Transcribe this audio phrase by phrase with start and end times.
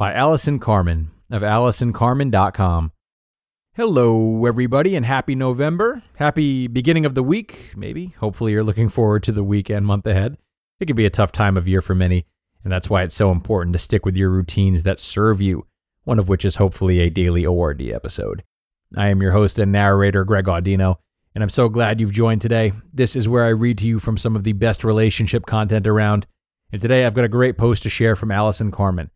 [0.00, 2.92] By Allison Carmen of AllisonCarmen.com.
[3.74, 6.02] Hello, everybody, and happy November.
[6.14, 8.14] Happy beginning of the week, maybe.
[8.18, 10.38] Hopefully, you're looking forward to the week and month ahead.
[10.80, 12.24] It can be a tough time of year for many,
[12.64, 15.66] and that's why it's so important to stick with your routines that serve you,
[16.04, 18.42] one of which is hopefully a daily ORD episode.
[18.96, 20.96] I am your host and narrator, Greg Audino,
[21.34, 22.72] and I'm so glad you've joined today.
[22.90, 26.26] This is where I read to you from some of the best relationship content around,
[26.72, 29.10] and today I've got a great post to share from Allison Carmen.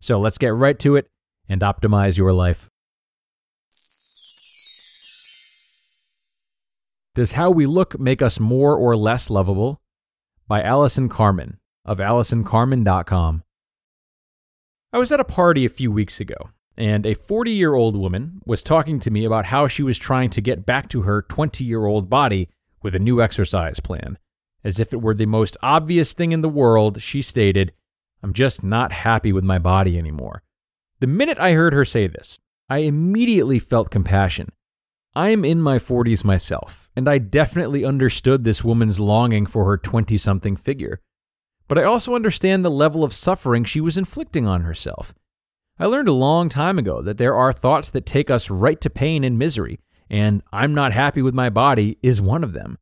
[0.00, 1.08] So let's get right to it
[1.48, 2.68] and optimize your life.
[7.14, 9.80] Does How We Look Make Us More or Less Lovable?
[10.46, 13.42] By Allison Carmen of AllisonCarmen.com.
[14.92, 18.40] I was at a party a few weeks ago, and a 40 year old woman
[18.44, 21.64] was talking to me about how she was trying to get back to her 20
[21.64, 22.48] year old body
[22.82, 24.18] with a new exercise plan.
[24.64, 27.72] As if it were the most obvious thing in the world, she stated,
[28.22, 30.42] I'm just not happy with my body anymore.
[31.00, 34.52] The minute I heard her say this, I immediately felt compassion.
[35.14, 39.76] I am in my 40s myself, and I definitely understood this woman's longing for her
[39.76, 41.00] 20 something figure.
[41.66, 45.14] But I also understand the level of suffering she was inflicting on herself.
[45.78, 48.90] I learned a long time ago that there are thoughts that take us right to
[48.90, 49.80] pain and misery,
[50.10, 52.78] and I'm not happy with my body is one of them.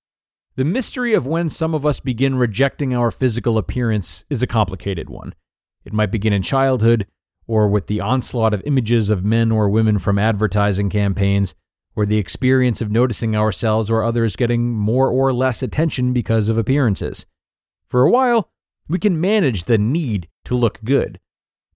[0.59, 5.09] The mystery of when some of us begin rejecting our physical appearance is a complicated
[5.09, 5.33] one.
[5.85, 7.07] It might begin in childhood,
[7.47, 11.55] or with the onslaught of images of men or women from advertising campaigns,
[11.95, 16.59] or the experience of noticing ourselves or others getting more or less attention because of
[16.59, 17.25] appearances.
[17.87, 18.51] For a while,
[18.89, 21.21] we can manage the need to look good.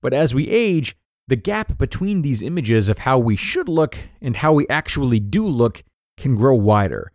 [0.01, 0.97] But as we age,
[1.29, 5.47] the gap between these images of how we should look and how we actually do
[5.47, 5.85] look
[6.17, 7.12] can grow wider.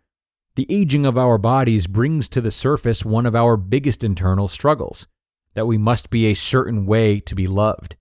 [0.58, 5.06] The aging of our bodies brings to the surface one of our biggest internal struggles
[5.54, 7.94] that we must be a certain way to be loved.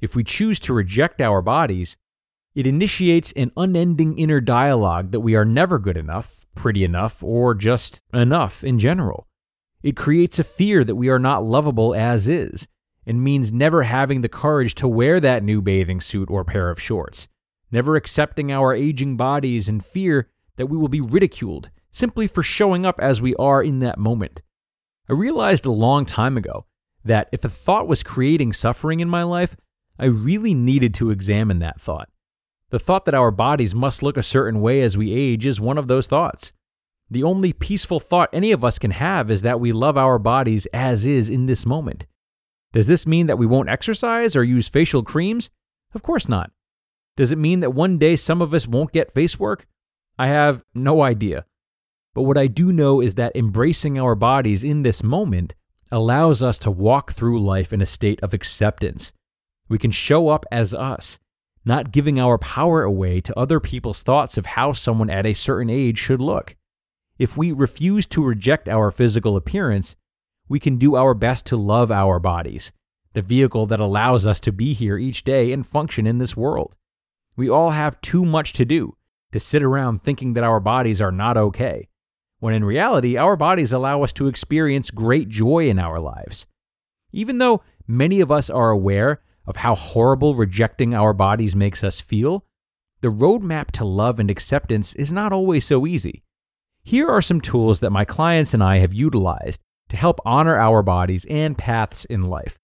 [0.00, 1.98] If we choose to reject our bodies,
[2.54, 7.54] it initiates an unending inner dialogue that we are never good enough, pretty enough, or
[7.54, 9.26] just enough in general.
[9.82, 12.66] It creates a fear that we are not lovable as is,
[13.04, 16.80] and means never having the courage to wear that new bathing suit or pair of
[16.80, 17.28] shorts,
[17.70, 22.86] never accepting our aging bodies in fear that we will be ridiculed simply for showing
[22.86, 24.40] up as we are in that moment.
[25.08, 26.66] I realized a long time ago
[27.04, 29.56] that if a thought was creating suffering in my life,
[29.98, 32.08] I really needed to examine that thought.
[32.70, 35.78] The thought that our bodies must look a certain way as we age is one
[35.78, 36.52] of those thoughts.
[37.10, 40.66] The only peaceful thought any of us can have is that we love our bodies
[40.66, 42.06] as is in this moment.
[42.72, 45.50] Does this mean that we won't exercise or use facial creams?
[45.92, 46.52] Of course not.
[47.16, 49.66] Does it mean that one day some of us won't get face work?
[50.16, 51.46] I have no idea.
[52.14, 55.54] But what I do know is that embracing our bodies in this moment
[55.92, 59.12] allows us to walk through life in a state of acceptance.
[59.68, 61.18] We can show up as us,
[61.64, 65.70] not giving our power away to other people's thoughts of how someone at a certain
[65.70, 66.56] age should look.
[67.18, 69.94] If we refuse to reject our physical appearance,
[70.48, 72.72] we can do our best to love our bodies,
[73.12, 76.74] the vehicle that allows us to be here each day and function in this world.
[77.36, 78.96] We all have too much to do
[79.30, 81.89] to sit around thinking that our bodies are not okay
[82.40, 86.46] when in reality, our bodies allow us to experience great joy in our lives.
[87.12, 92.00] Even though many of us are aware of how horrible rejecting our bodies makes us
[92.00, 92.44] feel,
[93.02, 96.22] the roadmap to love and acceptance is not always so easy.
[96.82, 99.60] Here are some tools that my clients and I have utilized
[99.90, 102.58] to help honor our bodies and paths in life.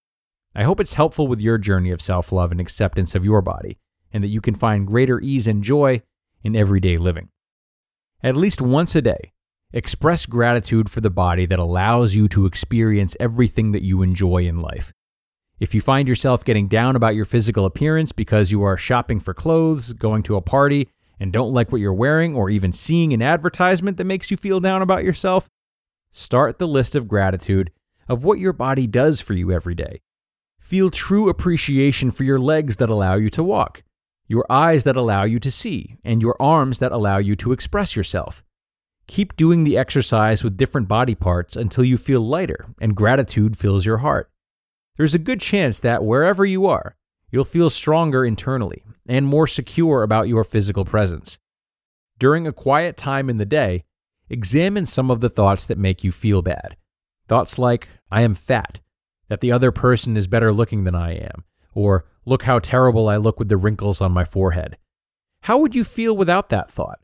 [0.55, 3.79] I hope it's helpful with your journey of self love and acceptance of your body,
[4.12, 6.00] and that you can find greater ease and joy
[6.43, 7.29] in everyday living.
[8.22, 9.32] At least once a day,
[9.73, 14.63] Express gratitude for the body that allows you to experience everything that you enjoy in
[14.63, 14.93] life.
[15.59, 19.35] If you find yourself getting down about your physical appearance because you are shopping for
[19.35, 23.23] clothes, going to a party, and don't like what you're wearing, or even seeing an
[23.23, 25.49] advertisement that makes you feel down about yourself,
[26.13, 27.73] start the list of gratitude
[28.09, 30.01] of what your body does for you every day.
[30.61, 33.83] Feel true appreciation for your legs that allow you to walk,
[34.29, 37.97] your eyes that allow you to see, and your arms that allow you to express
[37.97, 38.45] yourself.
[39.08, 43.87] Keep doing the exercise with different body parts until you feel lighter and gratitude fills
[43.87, 44.31] your heart
[44.97, 46.97] there's a good chance that wherever you are,
[47.31, 51.38] you'll feel stronger internally and more secure about your physical presence.
[52.19, 53.85] During a quiet time in the day,
[54.31, 56.76] examine some of the thoughts that make you feel bad.
[57.29, 58.81] Thoughts like, I am fat,
[59.29, 61.44] that the other person is better looking than I am,
[61.75, 64.79] or look how terrible I look with the wrinkles on my forehead.
[65.43, 67.00] How would you feel without that thought?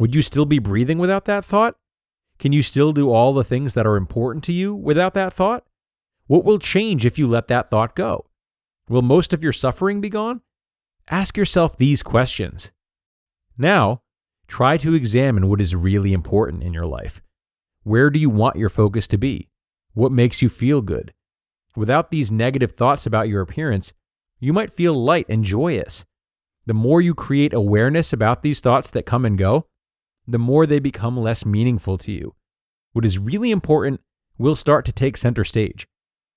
[0.00, 1.76] Would you still be breathing without that thought?
[2.38, 5.66] Can you still do all the things that are important to you without that thought?
[6.26, 8.24] What will change if you let that thought go?
[8.88, 10.40] Will most of your suffering be gone?
[11.10, 12.72] Ask yourself these questions.
[13.58, 14.00] Now,
[14.48, 17.20] try to examine what is really important in your life.
[17.82, 19.50] Where do you want your focus to be?
[19.92, 21.12] What makes you feel good?
[21.76, 23.92] Without these negative thoughts about your appearance,
[24.38, 26.06] you might feel light and joyous.
[26.64, 29.66] The more you create awareness about these thoughts that come and go,
[30.30, 32.34] the more they become less meaningful to you.
[32.92, 34.00] What is really important
[34.38, 35.86] will start to take center stage.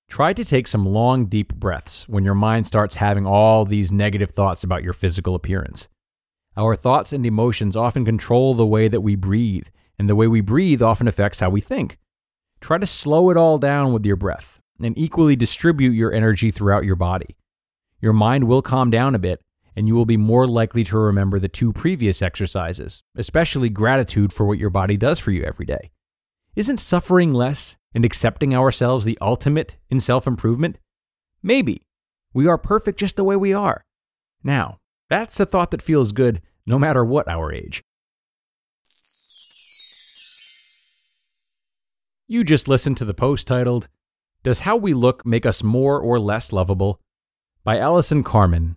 [0.08, 4.30] Try to take some long, deep breaths when your mind starts having all these negative
[4.30, 5.88] thoughts about your physical appearance.
[6.56, 9.68] Our thoughts and emotions often control the way that we breathe,
[9.98, 11.98] and the way we breathe often affects how we think.
[12.60, 16.84] Try to slow it all down with your breath and equally distribute your energy throughout
[16.84, 17.36] your body.
[18.00, 19.40] Your mind will calm down a bit,
[19.76, 24.46] and you will be more likely to remember the two previous exercises, especially gratitude for
[24.46, 25.90] what your body does for you every day.
[26.54, 30.78] Isn't suffering less and accepting ourselves the ultimate in self improvement?
[31.42, 31.82] Maybe.
[32.32, 33.84] We are perfect just the way we are.
[34.42, 34.78] Now,
[35.10, 37.82] that's a thought that feels good no matter what our age.
[42.26, 43.88] You just listened to the post titled,
[44.42, 47.00] Does How We Look Make Us More or Less Lovable?
[47.64, 48.76] by Allison Carmen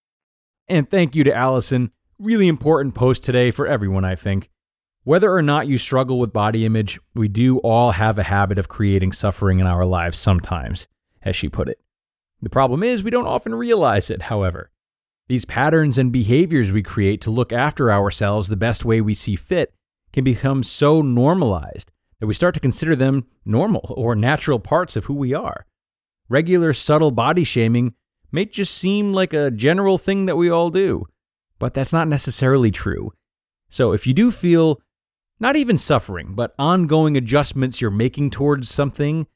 [0.67, 1.91] And thank you to Allison.
[2.19, 4.49] Really important post today for everyone, I think.
[5.03, 8.69] Whether or not you struggle with body image, we do all have a habit of
[8.69, 10.87] creating suffering in our lives sometimes,
[11.23, 11.79] as she put it.
[12.41, 14.69] The problem is, we don't often realize it, however.
[15.27, 19.35] These patterns and behaviors we create to look after ourselves the best way we see
[19.35, 19.73] fit
[20.13, 25.05] can become so normalized that we start to consider them normal or natural parts of
[25.05, 25.65] who we are.
[26.29, 27.95] Regular subtle body shaming
[28.31, 31.05] may just seem like a general thing that we all do,
[31.59, 33.13] but that's not necessarily true.
[33.69, 34.81] So if you do feel
[35.39, 39.27] not even suffering, but ongoing adjustments you're making towards something,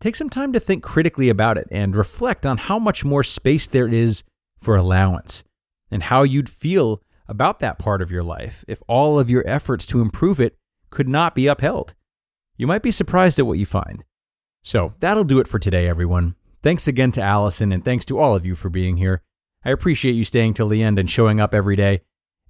[0.00, 3.66] take some time to think critically about it and reflect on how much more space
[3.66, 4.24] there is
[4.58, 5.44] for allowance
[5.90, 9.86] and how you'd feel about that part of your life if all of your efforts
[9.86, 10.56] to improve it
[10.90, 11.94] could not be upheld.
[12.56, 14.04] You might be surprised at what you find.
[14.62, 16.34] So that'll do it for today, everyone.
[16.62, 19.20] Thanks again to Allison, and thanks to all of you for being here.
[19.64, 22.02] I appreciate you staying till the end and showing up every day.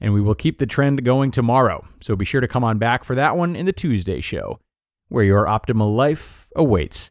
[0.03, 3.05] And we will keep the trend going tomorrow, so be sure to come on back
[3.05, 4.61] for that one in the Tuesday show,
[5.09, 7.11] where your optimal life awaits.